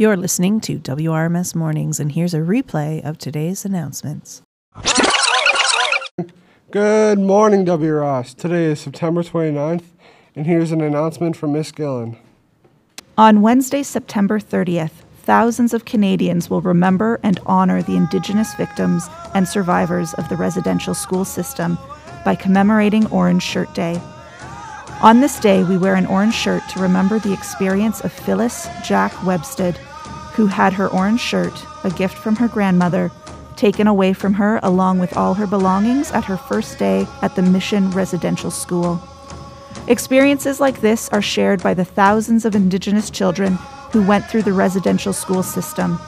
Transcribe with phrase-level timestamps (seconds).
[0.00, 4.40] You're listening to WRMS Mornings, and here's a replay of today's announcements.
[6.70, 7.92] Good morning, W.
[7.92, 8.32] Ross.
[8.32, 9.84] Today is September 29th,
[10.34, 12.16] and here's an announcement from Miss Gillen.
[13.18, 19.46] On Wednesday, September 30th, thousands of Canadians will remember and honor the Indigenous victims and
[19.46, 21.76] survivors of the residential school system
[22.24, 24.00] by commemorating Orange Shirt Day.
[25.02, 29.12] On this day, we wear an orange shirt to remember the experience of Phyllis Jack
[29.12, 29.76] Webstad,
[30.32, 31.52] who had her orange shirt,
[31.84, 33.10] a gift from her grandmother,
[33.56, 37.42] taken away from her along with all her belongings at her first day at the
[37.42, 39.00] Mission Residential School.
[39.86, 43.58] Experiences like this are shared by the thousands of Indigenous children
[43.92, 45.98] who went through the residential school system.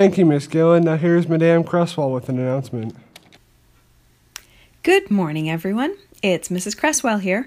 [0.00, 0.84] Thank you, Miss Gillen.
[0.84, 2.94] Now here's Madame Cresswell with an announcement.
[4.88, 5.98] Good morning, everyone.
[6.22, 6.74] It's Mrs.
[6.74, 7.46] Cresswell here.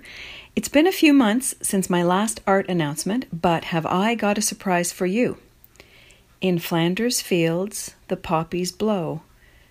[0.55, 4.43] It's been a few months since my last art announcement, but have I got a
[4.43, 5.39] surprise for you?
[6.39, 9.23] In Flanders fields, the poppies blow,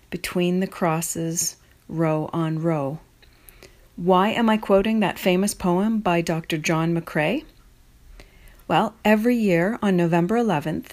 [0.09, 1.55] between the crosses,
[1.87, 2.99] row on row.
[3.95, 6.57] Why am I quoting that famous poem by Dr.
[6.57, 7.45] John McCrae?
[8.67, 10.87] Well, every year on November 11th,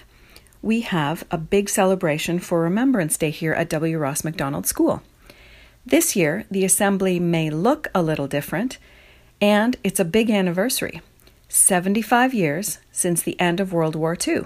[0.61, 3.97] we have a big celebration for Remembrance Day here at W.
[3.97, 5.03] Ross Macdonald School.
[5.89, 8.77] This year, the assembly may look a little different,
[9.41, 11.01] and it's a big anniversary
[11.47, 14.41] 75 years since the end of World War II.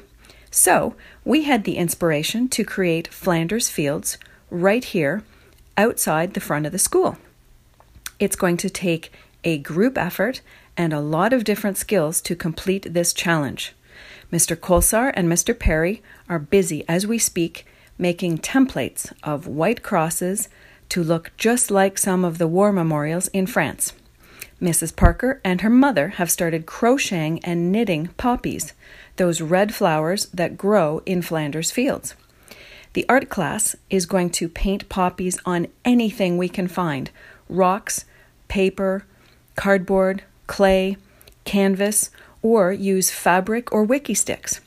[0.50, 0.96] So,
[1.26, 4.18] we had the inspiration to create Flanders Fields
[4.50, 5.24] right here
[5.76, 7.18] outside the front of the school.
[8.20, 9.12] It's going to take
[9.44, 10.40] a group effort
[10.78, 13.74] and a lot of different skills to complete this challenge.
[14.32, 14.56] Mr.
[14.56, 15.58] Kolsar and Mr.
[15.58, 17.66] Perry are busy as we speak
[17.98, 20.48] making templates of white crosses
[20.94, 23.94] to look just like some of the war memorials in France.
[24.62, 24.96] Mrs.
[24.96, 28.74] Parker and her mother have started crocheting and knitting poppies,
[29.16, 32.14] those red flowers that grow in Flanders fields.
[32.94, 37.10] The art class is going to paint poppies on anything we can find
[37.50, 38.06] rocks,
[38.48, 39.04] paper,
[39.56, 40.98] cardboard, clay,
[41.44, 42.12] canvas,
[42.44, 44.60] or use fabric or Wikki Stix.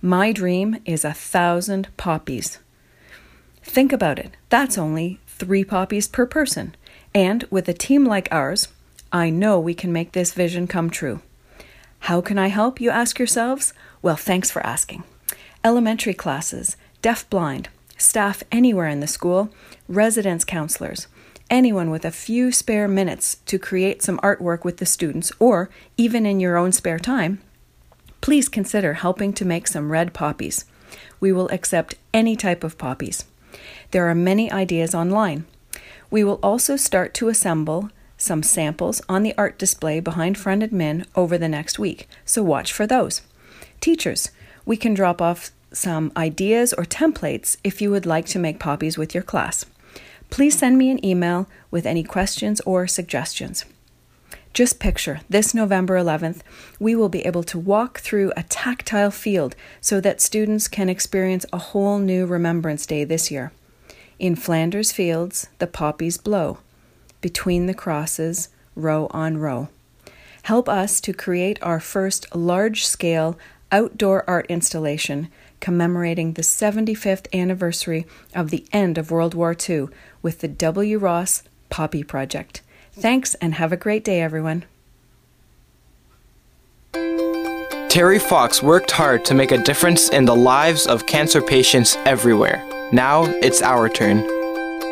[0.00, 2.58] My dream is a thousand poppies.
[3.62, 6.74] Think about it, that's only three poppies per person.
[7.14, 8.68] And with a team like ours,
[9.12, 11.20] I know we can make this vision come true.
[12.00, 13.72] How can I help, you ask yourselves?
[14.02, 15.04] Well, thanks for asking.
[15.62, 19.50] Elementary classes, deaf-blind, staff anywhere in the school,
[19.88, 21.06] residence counselors,
[21.48, 26.26] anyone with a few spare minutes to create some artwork with the students, or even
[26.26, 27.40] in your own spare time,
[28.20, 30.64] please consider helping to make some red poppies.
[31.20, 33.24] We will accept any type of poppies.
[33.90, 35.46] There are many ideas online.
[36.10, 41.06] We will also start to assemble some samples on the art display behind front admin
[41.14, 43.22] over the next week, so watch for those.
[43.80, 44.30] Teachers,
[44.64, 48.96] we can drop off some ideas or templates if you would like to make poppies
[48.96, 49.66] with your class
[50.34, 53.64] please send me an email with any questions or suggestions.
[54.54, 56.42] Just picture this November 11th,
[56.78, 61.44] we will be able to walk through a tactile field so that students can experience
[61.52, 63.50] a whole new Remembrance Day this year.
[64.20, 66.58] In Flanders Fields, the poppies blow.
[67.20, 69.70] Between the crosses, row on row.
[70.44, 73.36] Help us to create our first large scale
[73.72, 75.26] outdoor art installation
[75.58, 78.06] commemorating the 75th anniversary
[78.36, 79.88] of the end of World War II
[80.22, 80.98] with the W.
[80.98, 82.62] Ross Poppy Project.
[82.96, 84.64] Thanks and have a great day, everyone.
[87.88, 92.64] Terry Fox worked hard to make a difference in the lives of cancer patients everywhere.
[92.92, 94.20] Now it's our turn.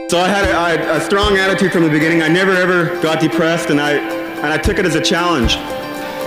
[0.08, 2.22] So I had a, I had a strong attitude from the beginning.
[2.22, 5.52] I never ever got depressed, and I and I took it as a challenge.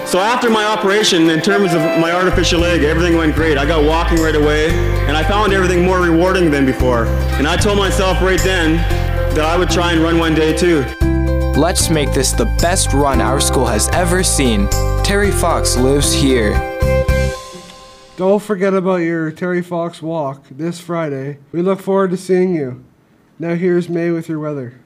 [0.10, 3.58] So after my operation, in terms of my artificial leg, everything went great.
[3.58, 4.70] I got walking right away,
[5.08, 7.06] and I found everything more rewarding than before.
[7.38, 8.78] And I told myself right then
[9.36, 10.86] that I would try and run one day too.
[11.58, 14.68] Let's make this the best run our school has ever seen.
[15.06, 16.52] Terry Fox lives here.
[18.18, 21.38] Don't forget about your Terry Fox walk this Friday.
[21.54, 22.84] We look forward to seeing you.
[23.40, 24.82] Now here's May with your weather.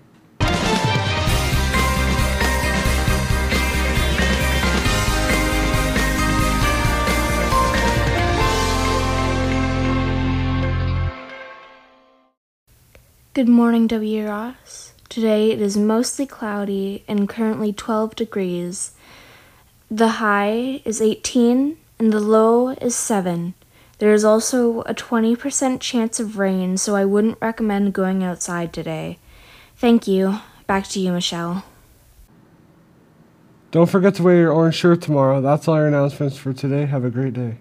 [13.33, 14.27] Good morning, W.
[14.27, 14.88] Ross.
[15.09, 18.91] Today it is mostly cloudy and currently 12 degrees.
[19.89, 23.56] The high is 18 and the low is 7.
[23.97, 29.17] There is also a 20% chance of rain, so I wouldn't recommend going outside today.
[29.75, 30.39] Thank you.
[30.67, 31.65] Back to you, Michelle.
[33.71, 35.41] Don't forget to wear your orange shirt tomorrow.
[35.41, 36.85] That's all your announcements for today.
[36.85, 37.57] Have a great day.